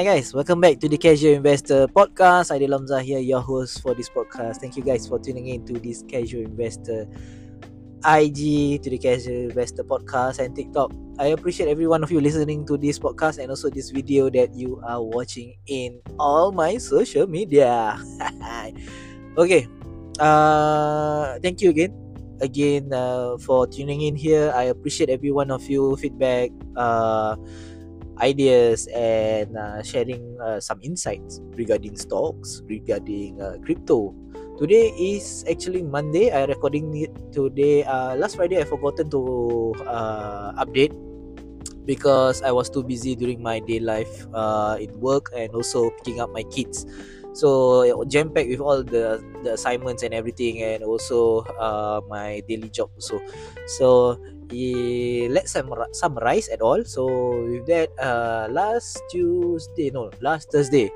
Hi 0.00 0.16
guys, 0.16 0.32
welcome 0.32 0.64
back 0.64 0.80
to 0.80 0.88
the 0.88 0.96
Casual 0.96 1.36
Investor 1.36 1.84
Podcast. 1.84 2.48
Aidil 2.48 2.72
Lamza 2.72 3.04
here, 3.04 3.20
your 3.20 3.44
host 3.44 3.84
for 3.84 3.92
this 3.92 4.08
podcast. 4.08 4.56
Thank 4.56 4.72
you 4.72 4.82
guys 4.82 5.04
for 5.04 5.20
tuning 5.20 5.52
in 5.52 5.68
to 5.68 5.76
this 5.76 6.00
Casual 6.08 6.40
Investor 6.40 7.04
IG, 8.08 8.80
to 8.80 8.88
the 8.88 8.96
Casual 8.96 9.52
Investor 9.52 9.84
Podcast 9.84 10.40
and 10.40 10.56
TikTok. 10.56 10.96
I 11.20 11.36
appreciate 11.36 11.68
every 11.68 11.84
one 11.84 12.00
of 12.00 12.08
you 12.08 12.16
listening 12.18 12.64
to 12.72 12.80
this 12.80 12.96
podcast 12.98 13.44
and 13.44 13.52
also 13.52 13.68
this 13.68 13.92
video 13.92 14.32
that 14.32 14.56
you 14.56 14.80
are 14.88 15.04
watching 15.04 15.60
in 15.66 16.00
all 16.16 16.48
my 16.50 16.78
social 16.80 17.26
media. 17.28 18.00
okay, 19.36 19.68
uh, 20.16 21.36
thank 21.44 21.60
you 21.60 21.68
again. 21.68 21.92
Again, 22.40 22.88
uh, 22.88 23.36
for 23.36 23.66
tuning 23.68 24.00
in 24.00 24.16
here. 24.16 24.48
I 24.56 24.72
appreciate 24.72 25.10
every 25.12 25.30
one 25.30 25.50
of 25.50 25.68
you 25.68 25.92
feedback. 26.00 26.48
Uh, 26.72 27.36
ideas 28.20 28.86
and 28.94 29.56
uh, 29.56 29.82
sharing 29.82 30.36
uh, 30.40 30.60
some 30.60 30.78
insights 30.82 31.40
regarding 31.56 31.96
stocks, 31.96 32.62
regarding 32.68 33.40
uh, 33.40 33.56
crypto. 33.64 34.14
Today 34.60 34.92
is 35.00 35.44
actually 35.50 35.82
Monday. 35.82 36.30
I 36.30 36.44
recording 36.44 36.92
it 36.96 37.10
today. 37.32 37.82
Uh, 37.84 38.14
last 38.16 38.36
Friday 38.36 38.60
I 38.60 38.64
forgotten 38.64 39.08
to 39.10 39.72
uh, 39.88 40.52
update 40.60 40.92
because 41.86 42.42
I 42.42 42.52
was 42.52 42.70
too 42.70 42.82
busy 42.84 43.16
during 43.16 43.42
my 43.42 43.60
day 43.60 43.80
life 43.80 44.26
uh, 44.34 44.76
in 44.80 44.92
work 45.00 45.30
and 45.36 45.50
also 45.54 45.90
picking 45.98 46.20
up 46.20 46.30
my 46.32 46.44
kids. 46.52 46.84
So 47.32 48.04
jam 48.10 48.30
packed 48.34 48.48
with 48.48 48.60
all 48.60 48.82
the 48.82 49.22
the 49.44 49.54
assignments 49.54 50.02
and 50.02 50.14
everything, 50.14 50.62
and 50.62 50.82
also 50.82 51.46
uh, 51.58 52.00
my 52.08 52.42
daily 52.48 52.68
job. 52.70 52.90
So 52.98 53.20
so 53.66 54.18
let's 55.30 55.54
summarize 55.92 56.48
at 56.48 56.60
all. 56.60 56.82
So 56.84 57.06
with 57.46 57.66
that, 57.66 57.90
uh, 58.02 58.48
last 58.50 59.02
Tuesday, 59.10 59.90
no, 59.94 60.10
last 60.20 60.50
Thursday, 60.50 60.90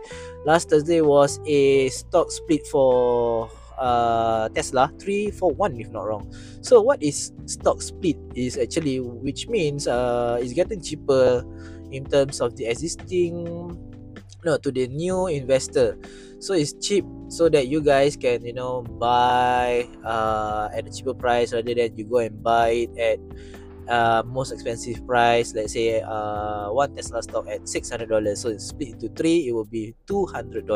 last 0.45 0.71
Thursday 0.71 1.01
was 1.01 1.39
a 1.47 1.89
stock 1.89 2.31
split 2.31 2.67
for 2.67 3.51
uh, 3.79 4.49
Tesla, 4.51 4.91
three 4.99 5.31
for 5.31 5.53
one, 5.55 5.79
if 5.79 5.91
not 5.91 6.07
wrong. 6.07 6.31
So 6.63 6.83
what 6.83 7.03
is 7.03 7.33
stock 7.47 7.83
split? 7.83 8.19
Is 8.35 8.59
actually 8.59 9.01
which 9.01 9.47
means 9.49 9.87
uh, 9.87 10.39
it's 10.41 10.53
getting 10.53 10.83
cheaper 10.83 11.45
in 11.93 12.05
terms 12.05 12.41
of 12.41 12.57
the 12.57 12.67
existing, 12.67 13.79
no, 14.45 14.59
to 14.59 14.71
the 14.71 14.87
new 14.89 15.27
investor. 15.27 15.97
So 16.39 16.53
it's 16.53 16.73
cheap 16.77 17.05
so 17.29 17.49
that 17.49 17.69
you 17.69 17.81
guys 17.81 18.17
can 18.17 18.45
you 18.45 18.53
know 18.53 18.83
buy 19.01 19.89
uh, 20.05 20.69
at 20.75 20.87
a 20.87 20.91
cheaper 20.93 21.15
price 21.15 21.53
rather 21.53 21.75
than 21.75 21.97
you 21.97 22.05
go 22.05 22.19
and 22.19 22.43
buy 22.43 22.85
it 22.85 22.93
at 22.99 23.19
uh, 23.89 24.23
most 24.27 24.53
expensive 24.53 25.01
price. 25.07 25.55
Let's 25.55 25.73
say 25.73 26.03
uh, 26.03 26.71
one 26.71 26.95
Tesla 26.95 27.23
stock 27.23 27.49
at 27.49 27.63
$600 27.63 28.37
so 28.37 28.49
it's 28.49 28.69
split 28.69 29.01
into 29.01 29.09
three 29.17 29.49
it 29.49 29.53
will 29.53 29.65
be 29.69 29.95
$200 30.07 30.69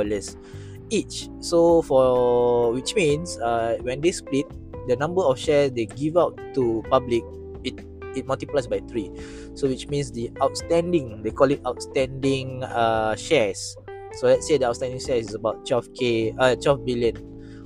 each. 0.91 1.28
So 1.41 1.83
for 1.83 2.72
which 2.72 2.94
means 2.94 3.39
uh, 3.39 3.77
when 3.83 4.00
they 4.00 4.12
split 4.12 4.46
the 4.89 4.96
number 4.96 5.20
of 5.20 5.39
shares 5.39 5.72
they 5.72 5.84
give 5.84 6.16
out 6.16 6.39
to 6.55 6.83
public 6.89 7.22
it 7.64 7.77
it 8.17 8.27
multiplies 8.27 8.67
by 8.67 8.81
three 8.89 9.11
so 9.55 9.69
which 9.69 9.89
means 9.89 10.12
the 10.12 10.31
outstanding 10.42 11.23
they 11.23 11.31
call 11.31 11.51
it 11.51 11.61
outstanding 11.67 12.62
uh, 12.64 13.14
shares 13.17 13.77
So 14.19 14.27
let's 14.27 14.48
say 14.48 14.59
the 14.59 14.67
outstanding 14.67 15.01
shares 15.01 15.28
is 15.28 15.34
about 15.34 15.64
12k, 15.67 16.34
uh, 16.39 16.56
12 16.56 16.84
billion, 16.84 17.14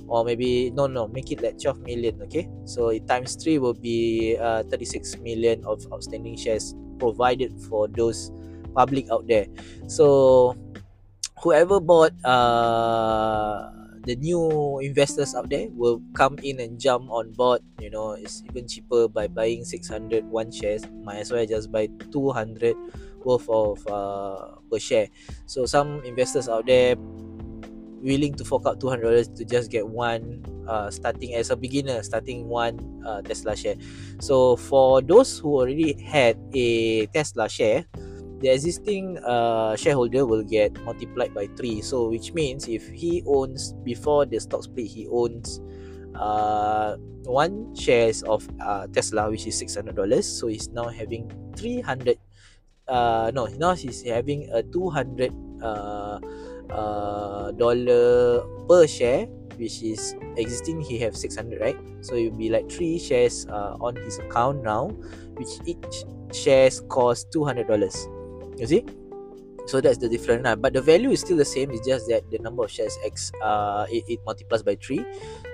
or 0.07 0.23
maybe 0.25 0.69
no, 0.71 0.87
no, 0.87 1.07
make 1.07 1.31
it 1.31 1.41
like 1.41 1.59
12 1.59 1.79
million. 1.81 2.21
Okay, 2.23 2.49
so 2.65 2.89
it 2.89 3.07
times 3.07 3.35
three 3.35 3.57
will 3.57 3.73
be 3.73 4.37
uh, 4.37 4.63
36 4.69 5.17
million 5.19 5.63
of 5.65 5.81
outstanding 5.91 6.35
shares 6.37 6.75
provided 6.99 7.57
for 7.69 7.87
those 7.87 8.31
public 8.75 9.09
out 9.09 9.25
there. 9.27 9.47
So 9.87 10.55
whoever 11.41 11.79
bought 11.79 12.13
uh 12.23 13.82
the 14.03 14.15
new 14.17 14.79
investors 14.79 15.33
out 15.35 15.49
there 15.49 15.67
will 15.71 16.01
come 16.13 16.37
in 16.43 16.59
and 16.59 16.79
jump 16.79 17.09
on 17.09 17.31
board 17.33 17.61
you 17.79 17.89
know 17.89 18.11
it's 18.11 18.43
even 18.49 18.67
cheaper 18.67 19.07
by 19.07 19.27
buying 19.27 19.63
600 19.63 20.25
one 20.25 20.51
shares 20.51 20.83
might 21.03 21.17
as 21.17 21.31
well 21.31 21.45
just 21.45 21.71
buy 21.71 21.87
200 22.11 22.75
worth 23.25 23.47
of 23.49 23.79
uh, 23.87 24.59
per 24.69 24.79
share. 24.79 25.07
So 25.45 25.65
some 25.65 26.03
investors 26.03 26.47
out 26.47 26.67
there 26.67 26.95
willing 28.03 28.35
to 28.35 28.43
fork 28.43 28.67
out 28.67 28.79
two 28.79 28.89
hundred 28.89 29.03
dollars 29.03 29.27
to 29.29 29.45
just 29.45 29.71
get 29.71 29.87
one 29.87 30.43
uh, 30.67 30.91
starting 30.91 31.33
as 31.35 31.49
a 31.49 31.55
beginner, 31.55 32.03
starting 32.03 32.47
one 32.47 32.77
uh, 33.05 33.21
Tesla 33.21 33.55
share. 33.55 33.75
So 34.19 34.55
for 34.55 35.01
those 35.01 35.39
who 35.39 35.55
already 35.55 35.93
had 36.03 36.37
a 36.53 37.07
Tesla 37.07 37.47
share, 37.49 37.85
the 38.43 38.51
existing 38.51 39.17
uh, 39.23 39.75
shareholder 39.79 40.27
will 40.27 40.43
get 40.43 40.75
multiplied 40.83 41.33
by 41.33 41.47
three. 41.55 41.81
So 41.81 42.09
which 42.11 42.33
means 42.35 42.67
if 42.67 42.83
he 42.91 43.23
owns 43.25 43.71
before 43.87 44.25
the 44.27 44.39
stock 44.39 44.63
split, 44.67 44.87
he 44.91 45.07
owns 45.07 45.61
uh, 46.13 46.97
one 47.23 47.73
shares 47.75 48.21
of 48.23 48.43
uh, 48.59 48.87
Tesla, 48.91 49.31
which 49.31 49.47
is 49.47 49.55
six 49.57 49.75
hundred 49.75 49.95
dollars. 49.95 50.27
So 50.27 50.47
he's 50.47 50.67
now 50.69 50.91
having 50.91 51.31
three 51.55 51.79
hundred 51.79 52.19
uh, 52.87 53.31
no 53.33 53.45
now 53.59 53.73
he's 53.73 54.03
having 54.03 54.49
a 54.51 54.63
200 54.63 55.31
uh, 55.61 56.19
uh, 56.69 57.51
dollar 57.51 58.43
per 58.67 58.87
share 58.87 59.25
which 59.57 59.83
is 59.83 60.15
existing 60.37 60.81
he 60.81 60.97
have 60.99 61.15
600 61.15 61.61
right 61.61 61.77
so 62.01 62.15
it 62.15 62.29
will 62.29 62.37
be 62.37 62.49
like 62.49 62.69
three 62.71 62.97
shares 62.97 63.45
uh, 63.47 63.77
on 63.79 63.95
his 63.95 64.19
account 64.19 64.63
now 64.63 64.87
which 65.37 65.49
each 65.65 66.03
shares 66.33 66.81
cost 66.89 67.31
200 67.31 67.67
dollars 67.67 68.07
you 68.57 68.67
see? 68.67 68.85
So 69.65 69.79
that's 69.79 69.95
the 69.95 70.11
difference 70.11 70.43
lah. 70.43 70.59
but 70.59 70.75
the 70.75 70.83
value 70.83 71.11
is 71.15 71.23
still 71.23 71.39
the 71.39 71.47
same. 71.47 71.71
It's 71.71 71.87
just 71.87 72.11
that 72.11 72.27
the 72.27 72.35
number 72.43 72.67
of 72.67 72.71
shares 72.71 72.99
x 72.99 73.31
uh 73.39 73.87
it, 73.87 74.03
it 74.11 74.19
multiplies 74.27 74.59
by 74.59 74.75
3 74.75 74.99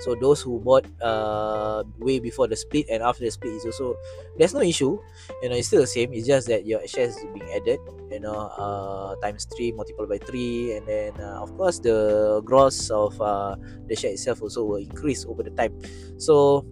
so 0.02 0.18
those 0.18 0.42
who 0.42 0.58
bought 0.58 0.86
uh 0.98 1.86
way 2.02 2.18
before 2.18 2.50
the 2.50 2.58
split 2.58 2.90
and 2.90 3.06
after 3.06 3.22
the 3.22 3.30
split 3.30 3.54
is 3.54 3.70
also 3.70 3.94
there's 4.38 4.54
no 4.54 4.66
issue. 4.66 4.98
You 5.46 5.50
know 5.50 5.56
it's 5.56 5.70
still 5.70 5.86
the 5.86 5.94
same. 5.94 6.10
It's 6.14 6.26
just 6.26 6.50
that 6.50 6.66
your 6.66 6.82
shares 6.90 7.22
is 7.22 7.26
being 7.38 7.46
added 7.54 7.78
you 8.10 8.20
know 8.20 8.50
uh 8.58 9.14
times 9.22 9.46
3 9.46 9.78
multiplied 9.78 10.10
by 10.10 10.18
3 10.26 10.82
and 10.82 10.84
then 10.90 11.14
uh, 11.22 11.46
of 11.46 11.54
course 11.54 11.78
the 11.78 12.42
gross 12.42 12.90
of 12.90 13.14
uh 13.22 13.54
the 13.86 13.94
share 13.94 14.18
itself 14.18 14.42
also 14.42 14.66
will 14.66 14.82
increase 14.82 15.22
over 15.30 15.46
the 15.46 15.54
time. 15.54 15.78
So 16.18 16.66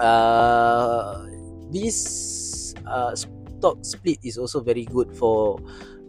uh 0.00 1.28
this 1.68 2.72
uh 2.88 3.12
stock 3.66 3.82
split 3.82 4.18
is 4.22 4.38
also 4.38 4.62
very 4.62 4.84
good 4.86 5.10
for 5.18 5.58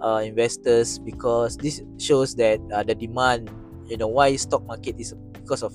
uh, 0.01 0.21
investors 0.21 0.99
because 0.99 1.57
this 1.57 1.81
shows 1.97 2.35
that 2.35 2.61
uh, 2.69 2.83
the 2.83 2.93
demand 2.93 3.49
you 3.89 3.97
know 3.97 4.07
why 4.07 4.35
stock 4.35 4.61
market 4.67 4.93
is 4.99 5.15
because 5.33 5.63
of 5.63 5.73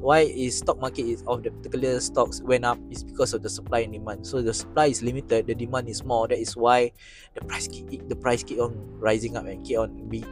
why 0.00 0.20
is 0.20 0.56
stock 0.56 0.80
market 0.80 1.04
is 1.04 1.22
of 1.28 1.42
the 1.42 1.50
particular 1.50 2.00
stocks 2.00 2.40
went 2.40 2.64
up 2.64 2.78
is 2.88 3.04
because 3.04 3.34
of 3.34 3.42
the 3.42 3.50
supply 3.50 3.80
and 3.80 3.92
demand. 3.92 4.26
So 4.26 4.40
the 4.40 4.54
supply 4.54 4.86
is 4.86 5.02
limited 5.02 5.46
the 5.46 5.54
demand 5.54 5.90
is 5.90 6.02
more. 6.04 6.26
That 6.26 6.38
is 6.38 6.56
why 6.56 6.92
the 7.34 7.44
price 7.44 7.68
keep, 7.68 8.08
the 8.08 8.16
price 8.16 8.42
keep 8.42 8.60
on 8.60 8.72
rising 8.96 9.36
up 9.36 9.44
and 9.44 9.60
keep 9.60 9.76
on 9.76 10.08
be 10.08 10.24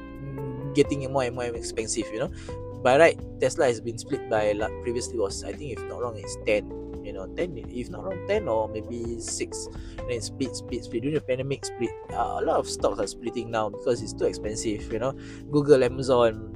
getting 0.72 1.04
more 1.12 1.24
and 1.24 1.34
more 1.36 1.44
expensive 1.44 2.08
you 2.08 2.20
know. 2.20 2.32
By 2.80 2.96
right 2.96 3.18
tesla 3.40 3.66
has 3.66 3.82
been 3.82 3.98
split 3.98 4.30
by 4.30 4.52
like 4.52 4.70
previously 4.86 5.18
was 5.18 5.42
i 5.42 5.52
think 5.52 5.76
if 5.76 5.82
not 5.90 6.00
wrong 6.00 6.16
it's 6.16 6.38
10 6.46 6.87
you 7.08 7.16
know 7.16 7.24
10 7.40 7.56
if 7.72 7.88
not 7.88 8.04
wrong 8.04 8.20
10 8.28 8.44
or 8.46 8.68
maybe 8.68 9.16
6 9.16 9.68
then 10.08 10.20
split 10.20 10.52
split 10.52 10.84
split. 10.84 11.00
During 11.02 11.16
the 11.16 11.24
pandemic 11.24 11.64
split. 11.64 11.90
Uh, 12.12 12.38
a 12.40 12.44
lot 12.44 12.60
of 12.60 12.68
stocks 12.68 13.00
are 13.00 13.06
splitting 13.08 13.50
now 13.50 13.72
because 13.72 14.04
it's 14.04 14.12
too 14.12 14.28
expensive 14.28 14.92
you 14.92 15.00
know. 15.00 15.16
Google 15.50 15.82
amazon 15.82 16.52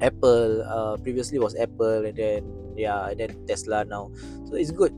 apple 0.00 0.64
uh, 0.64 0.96
previously 0.96 1.38
was 1.38 1.54
apple 1.54 2.08
and 2.08 2.16
then 2.16 2.42
yeah 2.76 3.12
and 3.12 3.20
then 3.20 3.36
tesla 3.46 3.84
now. 3.84 4.10
So 4.48 4.56
it's 4.56 4.72
good 4.72 4.96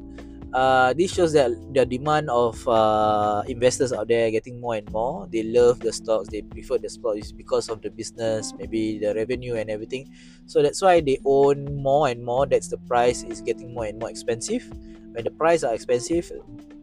uh, 0.56 0.94
this 0.96 1.12
shows 1.12 1.34
that 1.34 1.52
the 1.74 1.84
demand 1.84 2.30
of 2.30 2.56
uh, 2.66 3.42
investors 3.46 3.92
out 3.92 4.08
there 4.08 4.30
getting 4.30 4.58
more 4.58 4.76
and 4.76 4.90
more. 4.90 5.28
They 5.30 5.42
love 5.42 5.80
the 5.80 5.92
stocks. 5.92 6.28
They 6.28 6.40
prefer 6.40 6.78
the 6.78 6.88
stocks 6.88 7.30
because 7.30 7.68
of 7.68 7.82
the 7.82 7.90
business, 7.90 8.54
maybe 8.56 8.98
the 8.98 9.12
revenue 9.14 9.54
and 9.56 9.68
everything. 9.68 10.08
So 10.46 10.62
that's 10.62 10.80
why 10.80 11.02
they 11.02 11.20
own 11.26 11.76
more 11.76 12.08
and 12.08 12.24
more. 12.24 12.46
That's 12.46 12.68
the 12.68 12.78
price 12.88 13.22
is 13.22 13.42
getting 13.42 13.74
more 13.74 13.84
and 13.84 13.98
more 14.00 14.08
expensive. 14.08 14.64
When 15.12 15.24
the 15.24 15.30
price 15.30 15.62
are 15.62 15.74
expensive, 15.74 16.32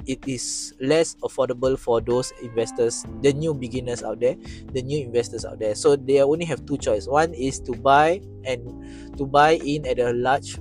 it 0.05 0.19
is 0.27 0.75
less 0.79 1.15
affordable 1.23 1.79
for 1.79 1.99
those 1.99 2.31
investors, 2.43 3.05
the 3.21 3.33
new 3.33 3.55
beginners 3.55 4.03
out 4.03 4.19
there, 4.19 4.35
the 4.73 4.83
new 4.83 4.99
investors 4.99 5.45
out 5.45 5.57
there. 5.57 5.73
So 5.73 5.95
they 5.95 6.21
only 6.21 6.45
have 6.45 6.63
two 6.67 6.77
choices. 6.77 7.07
One 7.09 7.33
is 7.33 7.59
to 7.61 7.71
buy 7.71 8.21
and 8.45 9.17
to 9.17 9.25
buy 9.25 9.57
in 9.65 9.87
at 9.87 9.97
a 9.97 10.13
large 10.13 10.59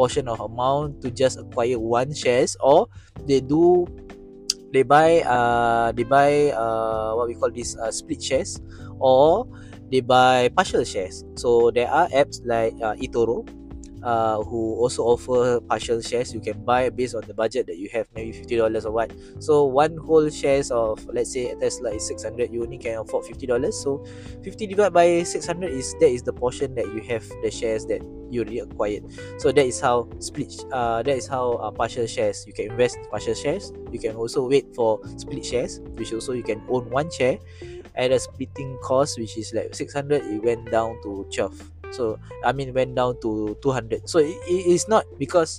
portion 0.00 0.24
of 0.32 0.40
amount 0.40 0.96
to 1.04 1.12
just 1.12 1.36
acquire 1.36 1.76
one 1.76 2.08
shares 2.16 2.56
or 2.64 2.88
they 3.28 3.44
do 3.44 3.84
they 4.72 4.80
buy 4.82 5.20
uh 5.28 5.92
they 5.92 6.04
buy 6.08 6.48
uh 6.56 7.12
what 7.12 7.28
we 7.28 7.36
call 7.36 7.52
this 7.52 7.76
uh, 7.76 7.92
split 7.92 8.22
shares 8.22 8.56
or 8.96 9.44
they 9.90 10.00
buy 10.00 10.48
partial 10.56 10.84
shares. 10.84 11.24
So 11.36 11.70
there 11.74 11.90
are 11.90 12.08
apps 12.14 12.40
like 12.46 12.72
uh, 12.80 12.94
eToro 12.94 13.42
uh, 14.02 14.42
who 14.42 14.76
also 14.76 15.04
offer 15.04 15.60
partial 15.60 16.00
shares 16.00 16.32
you 16.32 16.40
can 16.40 16.64
buy 16.64 16.88
based 16.90 17.14
on 17.14 17.22
the 17.26 17.34
budget 17.34 17.66
that 17.66 17.78
you 17.78 17.88
have 17.92 18.06
maybe 18.14 18.32
$50 18.32 18.84
or 18.84 18.90
what. 18.90 19.12
So 19.38 19.64
one 19.64 19.96
whole 19.96 20.28
shares 20.30 20.70
of 20.70 21.04
let's 21.12 21.32
say 21.32 21.54
Tesla 21.54 21.90
is 21.90 22.06
600 22.06 22.52
you 22.52 22.62
only 22.62 22.78
can 22.78 22.98
afford 22.98 23.24
$50 23.26 23.82
so 23.82 24.04
50 24.42 24.66
divided 24.66 24.92
by 24.92 25.22
600 25.22 25.70
is 25.70 25.94
that 26.00 26.08
is 26.08 26.22
the 26.22 26.32
portion 26.32 26.74
that 26.74 26.86
you 26.94 27.02
have 27.02 27.26
the 27.42 27.50
shares 27.50 27.86
that 27.86 28.02
you 28.30 28.42
already 28.42 28.60
acquired. 28.60 29.04
So 29.38 29.50
that 29.52 29.66
is 29.66 29.80
how 29.80 30.08
split 30.20 30.54
uh, 30.72 31.02
that 31.02 31.16
is 31.16 31.26
how 31.26 31.54
uh, 31.54 31.70
partial 31.70 32.06
shares 32.06 32.46
you 32.46 32.52
can 32.52 32.70
invest 32.70 32.98
partial 33.10 33.34
shares. 33.34 33.72
You 33.90 33.98
can 33.98 34.14
also 34.16 34.48
wait 34.48 34.74
for 34.74 35.00
split 35.18 35.44
shares 35.44 35.80
which 35.98 36.12
also 36.12 36.32
you 36.32 36.42
can 36.42 36.62
own 36.68 36.88
one 36.90 37.10
share 37.10 37.38
at 37.96 38.12
a 38.12 38.18
splitting 38.18 38.78
cost 38.82 39.18
which 39.18 39.36
is 39.36 39.52
like 39.52 39.74
600 39.74 40.22
it 40.24 40.42
went 40.42 40.70
down 40.70 40.96
to 41.02 41.26
12 41.34 41.79
so 41.92 42.18
i 42.44 42.52
mean 42.52 42.72
went 42.74 42.94
down 42.94 43.18
to 43.20 43.56
200 43.62 44.08
so 44.08 44.18
it, 44.18 44.36
it 44.48 44.66
is 44.66 44.88
not 44.88 45.04
because 45.18 45.58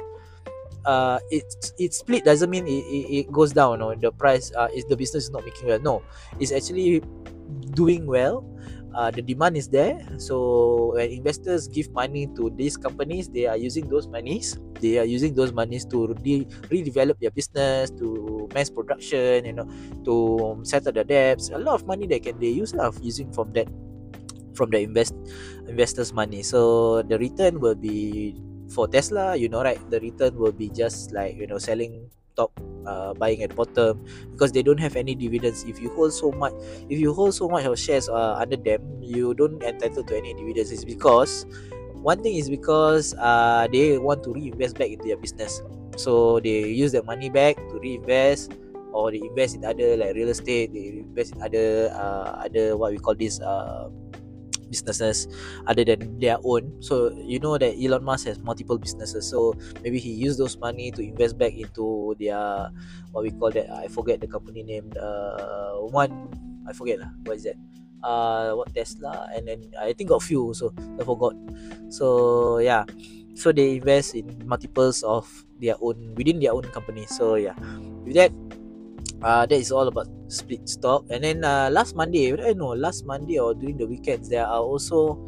uh 0.85 1.19
it's 1.29 1.73
it 1.77 1.93
split 1.93 2.25
doesn't 2.25 2.49
mean 2.49 2.65
it, 2.65 2.81
it, 3.09 3.31
goes 3.31 3.53
down 3.53 3.81
or 3.81 3.95
the 3.95 4.11
price 4.11 4.51
uh 4.57 4.67
is 4.73 4.85
the 4.85 4.97
business 4.97 5.25
is 5.25 5.31
not 5.31 5.45
making 5.45 5.67
well. 5.67 5.79
No 5.79 6.03
it's 6.39 6.51
actually 6.51 7.01
doing 7.73 8.05
well. 8.05 8.45
Uh, 8.91 9.09
the 9.09 9.21
demand 9.21 9.55
is 9.55 9.69
there. 9.69 9.95
So 10.17 10.91
when 10.95 11.11
investors 11.11 11.69
give 11.69 11.89
money 11.93 12.27
to 12.35 12.51
these 12.57 12.75
companies 12.75 13.29
they 13.29 13.45
are 13.45 13.55
using 13.55 13.87
those 13.87 14.07
monies. 14.07 14.59
They 14.81 14.97
are 14.97 15.05
using 15.05 15.33
those 15.33 15.53
monies 15.53 15.85
to 15.85 16.07
re- 16.25 16.45
redevelop 16.67 17.19
their 17.19 17.31
business 17.31 17.89
to 17.91 18.49
mass 18.53 18.69
production 18.69 19.45
you 19.45 19.53
know 19.53 19.67
to 20.03 20.59
settle 20.63 20.91
the 20.91 21.03
debts. 21.03 21.49
A 21.49 21.57
lot 21.57 21.75
of 21.75 21.87
money 21.87 22.07
they 22.07 22.19
can 22.19 22.39
they 22.39 22.49
use 22.49 22.73
of 22.73 22.99
using 23.01 23.31
from 23.31 23.53
that 23.53 23.69
from 24.53 24.69
the 24.69 24.79
invest 24.79 25.13
investors 25.67 26.13
money. 26.13 26.43
So 26.43 27.01
the 27.03 27.17
return 27.17 27.59
will 27.59 27.75
be 27.75 28.35
for 28.71 28.87
tesla 28.87 29.35
you 29.35 29.49
know 29.49 29.63
right? 29.63 29.79
The 29.89 29.99
return 29.99 30.35
will 30.35 30.53
be 30.53 30.69
just 30.69 31.11
like 31.11 31.35
you 31.35 31.47
know 31.47 31.57
selling 31.57 32.09
top 32.35 32.51
uh, 32.87 33.13
buying 33.13 33.43
at 33.43 33.55
bottom 33.55 34.05
because 34.31 34.51
they 34.51 34.63
don't 34.63 34.79
have 34.79 34.95
any 34.95 35.15
dividends. 35.15 35.63
If 35.63 35.81
you 35.81 35.89
hold 35.93 36.13
so 36.13 36.31
much 36.31 36.53
if 36.89 36.99
you 36.99 37.13
hold 37.13 37.33
so 37.35 37.47
much 37.47 37.65
of 37.65 37.77
shares 37.77 38.09
uh, 38.09 38.35
under 38.39 38.57
them 38.57 38.81
you 39.01 39.33
don't 39.33 39.61
entitled 39.63 40.07
to 40.07 40.17
any 40.17 40.33
dividends. 40.33 40.71
It's 40.71 40.85
because 40.85 41.45
one 42.01 42.23
thing 42.23 42.35
is 42.35 42.49
because 42.49 43.13
uh, 43.19 43.67
they 43.71 43.97
want 43.97 44.23
to 44.23 44.33
reinvest 44.33 44.77
back 44.77 44.89
into 44.89 45.07
their 45.07 45.17
business. 45.17 45.61
So 45.97 46.39
they 46.39 46.71
use 46.71 46.91
their 46.91 47.03
money 47.03 47.29
back 47.29 47.57
to 47.69 47.79
reinvest 47.79 48.53
or 48.93 49.11
they 49.11 49.19
invest 49.23 49.55
in 49.55 49.65
other 49.65 49.95
like 49.97 50.15
real 50.15 50.29
estate 50.29 50.73
they 50.73 50.99
invest 50.99 51.35
in 51.35 51.41
other 51.41 51.89
uh, 51.95 52.43
other 52.43 52.75
what 52.75 52.91
we 52.91 52.97
call 52.99 53.15
this 53.15 53.39
uh, 53.39 53.87
businesses 54.71 55.27
other 55.67 55.83
than 55.83 56.17
their 56.23 56.39
own. 56.47 56.71
So 56.79 57.11
you 57.11 57.39
know 57.43 57.59
that 57.59 57.75
Elon 57.75 58.03
Musk 58.07 58.25
has 58.31 58.39
multiple 58.39 58.79
businesses. 58.79 59.27
So 59.27 59.53
maybe 59.83 59.99
he 59.99 60.15
used 60.15 60.39
those 60.39 60.55
money 60.57 60.91
to 60.95 61.01
invest 61.03 61.37
back 61.37 61.53
into 61.53 62.15
their 62.19 62.71
what 63.11 63.27
we 63.27 63.31
call 63.35 63.51
that 63.51 63.67
I 63.69 63.91
forget 63.91 64.23
the 64.23 64.27
company 64.31 64.63
name 64.63 64.87
uh, 64.95 65.83
one 65.91 66.31
I 66.63 66.73
forget 66.73 67.03
lah 67.03 67.11
what 67.27 67.37
is 67.37 67.43
that. 67.43 67.59
Uh 68.01 68.57
what 68.57 68.73
Tesla 68.73 69.29
and 69.29 69.45
then 69.45 69.61
I 69.77 69.93
think 69.93 70.09
got 70.09 70.23
few 70.25 70.55
so 70.57 70.73
I 70.97 71.03
forgot. 71.05 71.35
So 71.93 72.57
yeah. 72.57 72.87
So 73.37 73.51
they 73.53 73.77
invest 73.79 74.15
in 74.15 74.27
multiples 74.43 75.03
of 75.03 75.29
their 75.61 75.75
own 75.79 76.15
within 76.17 76.39
their 76.41 76.51
own 76.51 76.65
company. 76.73 77.05
So 77.05 77.35
yeah. 77.35 77.55
With 78.03 78.17
that 78.17 78.33
uh, 79.23 79.45
that 79.45 79.55
is 79.55 79.71
all 79.71 79.87
about 79.87 80.07
split 80.27 80.67
stock. 80.67 81.05
And 81.09 81.23
then 81.23 81.43
uh, 81.43 81.69
last 81.71 81.95
monday 81.95 82.33
i 82.33 82.53
know 82.53 82.73
last 82.73 83.05
monday 83.05 83.39
or 83.39 83.53
during 83.53 83.77
the 83.77 83.87
weekends 83.87 84.29
there 84.29 84.45
are 84.45 84.61
also 84.61 85.19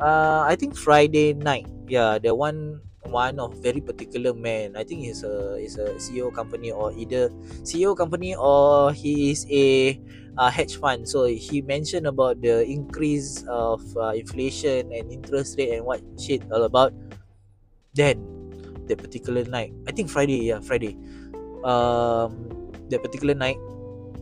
uh, 0.00 0.44
i 0.48 0.56
think 0.56 0.76
friday 0.76 1.32
night. 1.34 1.66
Yeah 1.88 2.18
the 2.18 2.34
one 2.34 2.80
one 3.04 3.38
of 3.38 3.52
very 3.60 3.80
particular 3.84 4.32
man. 4.32 4.76
I 4.76 4.84
think 4.84 5.04
he's 5.04 5.22
a 5.22 5.60
is 5.60 5.76
a 5.76 6.00
ceo 6.00 6.32
company 6.32 6.72
or 6.72 6.92
either 6.96 7.28
ceo 7.60 7.92
company 7.92 8.34
or 8.34 8.92
he 8.96 9.30
is 9.30 9.44
a 9.52 10.00
uh, 10.38 10.48
hedge 10.50 10.80
fund. 10.80 11.06
So 11.06 11.28
he 11.28 11.60
mentioned 11.60 12.06
about 12.08 12.40
the 12.40 12.64
increase 12.64 13.44
of 13.46 13.84
uh, 13.96 14.16
inflation 14.16 14.88
and 14.90 15.12
interest 15.12 15.60
rate 15.60 15.76
and 15.76 15.84
what 15.84 16.00
shit 16.16 16.42
all 16.50 16.64
about. 16.64 16.96
Then 17.92 18.34
that 18.86 18.98
particular 18.98 19.44
night 19.44 19.72
i 19.88 19.92
think 19.92 20.10
friday 20.10 20.52
yeah 20.52 20.60
friday 20.60 20.96
um 21.64 22.63
that 22.90 23.02
particular 23.02 23.34
night 23.34 23.58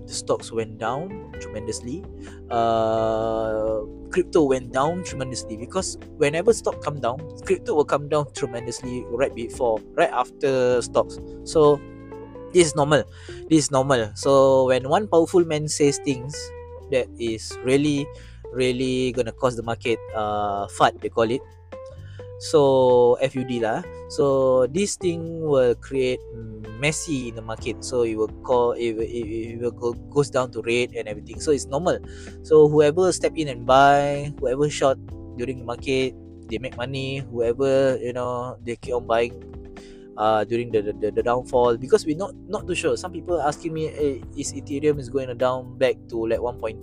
the 0.07 0.15
stocks 0.15 0.51
went 0.51 0.79
down 0.79 1.31
tremendously. 1.41 2.03
Uh 2.51 3.83
crypto 4.11 4.45
went 4.45 4.73
down 4.73 5.03
tremendously 5.05 5.57
because 5.57 5.97
whenever 6.19 6.53
stock 6.53 6.83
come 6.85 7.01
down 7.01 7.17
crypto 7.47 7.75
will 7.75 7.85
come 7.89 8.09
down 8.09 8.27
tremendously 8.35 9.05
right 9.09 9.35
before 9.35 9.81
right 9.95 10.11
after 10.13 10.83
stocks. 10.83 11.19
So 11.45 11.81
this 12.53 12.67
is 12.69 12.77
normal. 12.77 13.05
This 13.49 13.67
is 13.67 13.71
normal. 13.71 14.13
So 14.15 14.67
when 14.67 14.89
one 14.89 15.09
powerful 15.09 15.45
man 15.45 15.69
says 15.69 15.99
things 16.05 16.37
that 16.91 17.09
is 17.19 17.57
really 17.65 18.07
really 18.53 19.13
gonna 19.13 19.33
cause 19.33 19.57
the 19.57 19.63
market 19.63 19.99
uh 20.15 20.69
fat 20.69 21.01
they 21.01 21.09
call 21.09 21.31
it 21.31 21.41
so 22.43 23.15
FUD 23.23 23.63
lah. 23.63 23.87
So 24.11 24.67
this 24.67 24.99
thing 24.99 25.47
will 25.47 25.79
create 25.79 26.19
messy 26.83 27.31
in 27.31 27.39
the 27.39 27.47
market. 27.47 27.87
So 27.87 28.03
it 28.03 28.19
will 28.19 28.35
call 28.43 28.75
it, 28.75 28.99
it, 28.99 29.55
it 29.55 29.63
will 29.63 29.71
go 29.71 29.95
goes 30.11 30.27
down 30.27 30.51
to 30.59 30.63
rate 30.67 30.91
and 30.99 31.07
everything. 31.07 31.39
So 31.39 31.55
it's 31.55 31.71
normal. 31.71 32.03
So 32.43 32.67
whoever 32.67 33.15
step 33.15 33.39
in 33.39 33.47
and 33.47 33.63
buy 33.63 34.35
whoever 34.43 34.67
short 34.67 34.99
during 35.39 35.63
the 35.63 35.67
market 35.71 36.19
they 36.51 36.59
make 36.59 36.75
money. 36.75 37.23
Whoever 37.31 37.95
you 38.03 38.13
know 38.13 38.59
they 38.67 38.75
keep 38.75 38.99
on 38.99 39.07
buying 39.07 39.39
uh 40.19 40.43
during 40.43 40.75
the 40.75 40.83
the, 40.83 41.15
the 41.15 41.23
downfall. 41.23 41.79
Because 41.79 42.03
we 42.03 42.19
not 42.19 42.35
not 42.51 42.67
too 42.67 42.75
sure. 42.75 42.99
Some 42.99 43.15
people 43.15 43.39
asking 43.39 43.71
me 43.71 43.87
hey, 43.87 44.19
is 44.35 44.51
ethereum 44.51 44.99
is 44.99 45.07
going 45.07 45.31
down 45.39 45.79
back 45.79 45.95
to 46.11 46.27
like 46.27 46.43
1.3 46.43 46.83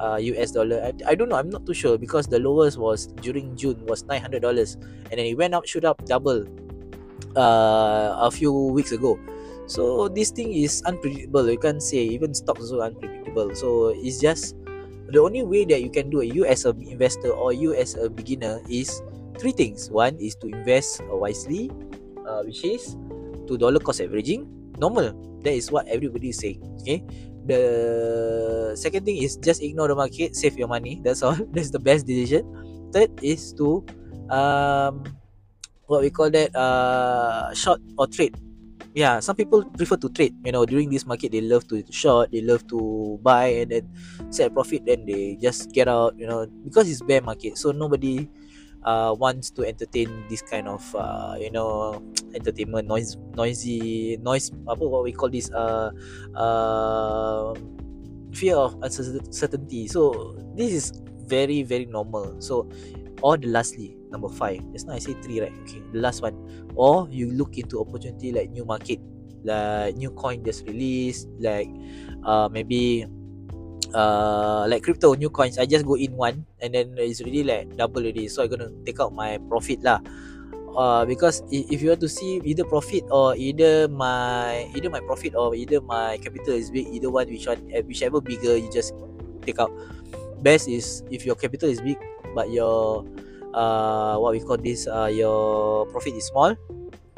uh, 0.00 0.16
US 0.16 0.52
dollar. 0.52 0.80
I, 0.82 1.12
I 1.12 1.14
don't 1.14 1.28
know. 1.28 1.36
I'm 1.36 1.50
not 1.50 1.66
too 1.66 1.74
sure 1.74 1.98
because 1.98 2.26
the 2.26 2.38
lowest 2.38 2.78
was 2.78 3.06
during 3.20 3.56
June 3.56 3.78
was 3.86 4.04
nine 4.04 4.20
hundred 4.22 4.42
dollars, 4.42 4.74
and 5.10 5.18
then 5.18 5.26
it 5.26 5.36
went 5.36 5.54
up, 5.54 5.66
shoot 5.66 5.84
up 5.84 6.02
double 6.06 6.46
uh, 7.36 8.16
a 8.18 8.30
few 8.30 8.52
weeks 8.52 8.92
ago. 8.92 9.18
So 9.66 10.08
this 10.08 10.30
thing 10.30 10.52
is 10.52 10.82
unpredictable. 10.86 11.50
You 11.50 11.58
can't 11.58 11.82
say 11.82 11.98
even 12.16 12.32
stocks 12.32 12.72
also 12.72 12.80
unpredictable. 12.80 13.54
So 13.54 13.92
it's 13.94 14.18
just 14.18 14.56
the 15.12 15.20
only 15.20 15.42
way 15.42 15.64
that 15.66 15.82
you 15.82 15.90
can 15.90 16.08
do 16.08 16.20
it. 16.20 16.32
You 16.32 16.46
as 16.46 16.64
an 16.64 16.80
investor 16.80 17.30
or 17.30 17.52
you 17.52 17.74
as 17.74 17.94
a 17.94 18.08
beginner 18.08 18.60
is 18.70 19.02
three 19.36 19.52
things. 19.52 19.90
One 19.90 20.16
is 20.16 20.34
to 20.40 20.48
invest 20.48 21.04
wisely, 21.12 21.70
uh, 22.24 22.42
which 22.48 22.64
is 22.64 22.96
two 23.46 23.58
dollar 23.58 23.78
cost 23.78 24.00
averaging. 24.00 24.48
Normal. 24.78 25.12
That 25.42 25.54
is 25.54 25.70
what 25.70 25.86
everybody 25.86 26.30
is 26.30 26.38
saying. 26.38 26.64
Okay 26.82 27.04
the 27.48 28.76
second 28.76 29.04
thing 29.08 29.18
is 29.24 29.36
just 29.40 29.62
ignore 29.64 29.88
the 29.88 29.96
market 29.96 30.36
save 30.36 30.56
your 30.58 30.68
money 30.68 31.00
that's 31.02 31.22
all. 31.22 31.34
That's 31.54 31.70
the 31.70 31.80
best 31.80 32.06
decision. 32.06 32.44
Third 32.92 33.10
is 33.24 33.52
to 33.56 33.84
um 34.30 35.04
what 35.88 36.04
we 36.04 36.10
call 36.10 36.30
that 36.30 36.54
uh 36.54 37.52
short 37.54 37.80
or 37.96 38.06
trade. 38.06 38.36
Yeah 38.94 39.20
some 39.20 39.36
people 39.36 39.64
prefer 39.64 39.96
to 39.96 40.08
trade. 40.12 40.36
You 40.44 40.52
know 40.52 40.64
during 40.66 40.90
this 40.90 41.06
market 41.06 41.32
they 41.32 41.40
love 41.40 41.66
to 41.68 41.82
short 41.90 42.30
they 42.30 42.42
love 42.44 42.66
to 42.68 43.18
buy 43.22 43.64
and 43.64 43.72
then 43.72 43.84
set 44.30 44.52
profit 44.52 44.84
then 44.84 45.06
they 45.06 45.36
just 45.40 45.72
get 45.72 45.88
out 45.88 46.14
you 46.18 46.26
know 46.26 46.46
because 46.64 46.88
it's 46.90 47.02
bear 47.02 47.20
market. 47.24 47.56
So 47.58 47.72
nobody 47.72 48.28
uh, 48.84 49.14
wants 49.16 49.50
to 49.50 49.64
entertain 49.64 50.24
this 50.28 50.42
kind 50.42 50.68
of 50.68 50.82
uh, 50.94 51.34
you 51.38 51.50
know 51.50 52.02
entertainment 52.34 52.86
noise 52.86 53.16
noisy 53.34 54.16
noise 54.22 54.52
apa 54.68 54.84
what 54.84 55.02
we 55.02 55.12
call 55.12 55.30
this 55.30 55.50
uh, 55.50 55.90
uh, 56.36 57.54
fear 58.32 58.56
of 58.56 58.76
uncertainty. 58.82 59.88
So 59.88 60.34
this 60.54 60.72
is 60.72 60.92
very 61.26 61.62
very 61.62 61.86
normal. 61.86 62.36
So 62.40 62.68
or 63.22 63.36
the 63.36 63.48
lastly 63.48 63.96
number 64.10 64.28
five. 64.28 64.62
Just 64.72 64.86
now 64.86 64.94
I 64.94 65.02
say 65.02 65.14
three 65.24 65.40
right? 65.40 65.54
Okay 65.66 65.82
the 65.92 66.00
last 66.00 66.22
one. 66.22 66.36
Or 66.76 67.08
you 67.10 67.32
look 67.32 67.58
into 67.58 67.80
opportunity 67.80 68.32
like 68.32 68.50
new 68.50 68.64
market 68.64 69.00
like 69.44 69.96
new 69.96 70.10
coin 70.10 70.42
just 70.42 70.66
released 70.66 71.28
like 71.38 71.70
uh, 72.24 72.48
maybe 72.50 73.06
uh 73.94 74.66
like 74.68 74.82
crypto 74.82 75.14
new 75.14 75.30
coins. 75.30 75.58
I 75.58 75.66
just 75.66 75.86
go 75.86 75.94
in 75.96 76.12
one 76.16 76.44
and 76.60 76.74
then 76.74 76.94
it's 76.98 77.20
really 77.22 77.44
like 77.44 77.76
double 77.76 78.02
already. 78.02 78.28
So 78.28 78.42
I'm 78.42 78.50
gonna 78.50 78.70
take 78.84 79.00
out 79.00 79.14
my 79.14 79.38
profit 79.48 79.82
lah. 79.82 80.00
Uh 80.76 81.04
because 81.04 81.42
if 81.50 81.82
you 81.82 81.88
want 81.90 82.00
to 82.00 82.08
see 82.08 82.40
either 82.44 82.64
profit 82.64 83.04
or 83.10 83.34
either 83.36 83.88
my 83.88 84.68
either 84.76 84.90
my 84.90 85.00
profit 85.00 85.34
or 85.34 85.54
either 85.54 85.80
my 85.80 86.18
capital 86.18 86.54
is 86.54 86.70
big 86.70 86.86
either 86.92 87.10
one 87.10 87.26
which 87.26 87.46
one 87.46 87.58
eh, 87.72 87.82
whichever 87.82 88.20
bigger 88.20 88.56
you 88.56 88.68
just 88.70 88.92
take 89.42 89.58
out. 89.58 89.72
Best 90.44 90.68
is 90.68 91.02
if 91.10 91.26
your 91.26 91.34
capital 91.34 91.68
is 91.68 91.80
big 91.80 91.98
but 92.34 92.50
your 92.52 93.04
uh 93.54 94.20
what 94.20 94.36
we 94.36 94.40
call 94.40 94.60
this 94.60 94.86
uh 94.86 95.10
your 95.10 95.86
profit 95.88 96.14
is 96.14 96.28
small 96.28 96.54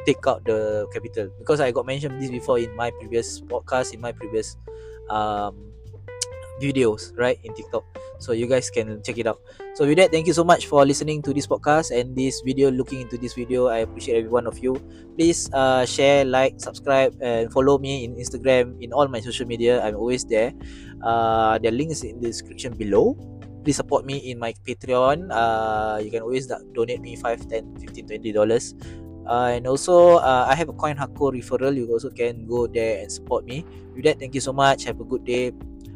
take 0.07 0.25
out 0.27 0.45
the 0.45 0.89
capital. 0.93 1.29
Because 1.39 1.61
I 1.61 1.71
got 1.73 1.85
mentioned 1.85 2.23
this 2.23 2.31
before 2.31 2.59
in 2.59 2.75
my 2.77 2.91
previous 2.91 3.41
podcast 3.41 3.93
in 3.93 4.01
my 4.01 4.13
previous 4.13 4.57
um 5.11 5.70
videos 6.61 7.17
right 7.17 7.41
in 7.43 7.57
TikTok. 7.57 7.83
So 8.21 8.37
you 8.37 8.47
guys 8.47 8.69
can 8.69 9.01
check 9.03 9.17
it 9.17 9.27
out. 9.27 9.41
So 9.75 9.89
with 9.89 9.97
that, 9.97 10.13
thank 10.13 10.29
you 10.29 10.37
so 10.37 10.45
much 10.45 10.69
for 10.69 10.85
listening 10.85 11.25
to 11.25 11.33
this 11.33 11.49
podcast 11.49 11.89
and 11.89 12.15
this 12.15 12.45
video. 12.45 12.71
Looking 12.71 13.01
into 13.09 13.17
this 13.17 13.33
video, 13.33 13.73
I 13.73 13.89
appreciate 13.89 14.21
every 14.21 14.29
one 14.29 14.47
of 14.47 14.61
you. 14.61 14.77
Please 15.17 15.49
uh, 15.57 15.89
share, 15.89 16.25
like, 16.25 16.61
subscribe, 16.61 17.17
and 17.25 17.51
follow 17.51 17.79
me 17.79 18.05
in 18.05 18.15
Instagram 18.15 18.77
in 18.85 18.93
all 18.93 19.09
my 19.09 19.21
social 19.21 19.47
media. 19.47 19.81
I'm 19.81 19.97
always 19.97 20.25
there. 20.25 20.53
Uh, 21.03 21.57
the 21.59 21.71
link 21.73 21.91
is 21.91 22.05
in 22.05 22.21
the 22.21 22.29
description 22.29 22.77
below. 22.77 23.17
Please 23.65 23.77
support 23.77 24.05
me 24.05 24.21
in 24.31 24.39
my 24.39 24.53
Patreon. 24.65 25.29
Uh, 25.33 26.01
you 26.01 26.11
can 26.11 26.21
always 26.23 26.47
donate 26.47 27.01
me 27.01 27.17
5, 27.17 27.49
10, 27.49 27.77
15, 27.81 28.07
20 28.07 28.33
dollars. 28.33 28.75
Uh, 29.31 29.53
and 29.55 29.67
also, 29.67 30.17
uh, 30.19 30.47
I 30.49 30.55
have 30.57 30.69
a 30.69 30.73
Coin 30.73 30.97
Hako 30.97 31.31
referral. 31.31 31.77
You 31.77 31.87
also 31.93 32.11
can 32.11 32.47
go 32.47 32.67
there 32.67 33.01
and 33.01 33.13
support 33.13 33.45
me. 33.45 33.65
With 33.95 34.05
that, 34.05 34.19
thank 34.19 34.35
you 34.35 34.41
so 34.41 34.53
much. 34.53 34.85
Have 34.85 34.99
a 35.01 35.05
good 35.05 35.25
day. 35.25 35.53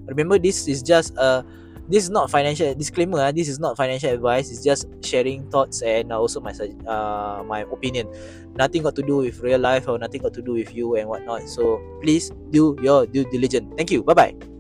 Remember, 0.07 0.39
this 0.39 0.69
is 0.69 0.83
just 0.83 1.17
a 1.17 1.45
this 1.89 2.05
is 2.05 2.11
not 2.11 2.31
financial 2.31 2.75
disclaimer 2.75 3.21
uh, 3.21 3.33
this 3.33 3.47
is 3.47 3.59
not 3.61 3.77
financial 3.77 4.09
advice 4.09 4.51
it's 4.51 4.65
just 4.65 4.89
sharing 5.05 5.45
thoughts 5.51 5.83
and 5.83 6.11
also 6.13 6.41
my 6.41 6.53
uh, 6.89 7.45
my 7.45 7.61
opinion. 7.69 8.09
Nothing 8.57 8.83
got 8.83 8.95
to 8.97 9.03
do 9.03 9.19
with 9.19 9.41
real 9.41 9.59
life 9.59 9.89
or 9.89 9.99
nothing 9.99 10.23
got 10.23 10.33
to 10.35 10.43
do 10.43 10.53
with 10.53 10.75
you 10.75 10.97
and 10.97 11.09
whatnot. 11.09 11.49
So 11.49 11.83
please 12.03 12.31
do 12.51 12.77
your 12.81 13.07
due 13.07 13.25
diligence. 13.31 13.69
Thank 13.77 13.91
you. 13.91 14.03
Bye 14.03 14.15
bye 14.15 14.54